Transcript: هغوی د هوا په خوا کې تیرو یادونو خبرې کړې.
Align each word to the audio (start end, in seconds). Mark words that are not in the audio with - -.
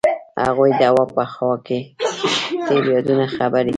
هغوی 0.45 0.71
د 0.79 0.81
هوا 0.89 1.05
په 1.15 1.23
خوا 1.31 1.53
کې 1.65 1.79
تیرو 2.67 2.89
یادونو 2.95 3.25
خبرې 3.35 3.63
کړې. 3.65 3.69